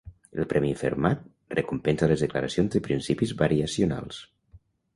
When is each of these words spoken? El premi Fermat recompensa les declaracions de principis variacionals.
El 0.35 0.45
premi 0.53 0.71
Fermat 0.79 1.27
recompensa 1.59 2.09
les 2.13 2.25
declaracions 2.27 2.73
de 2.77 2.83
principis 2.89 3.35
variacionals. 3.45 4.27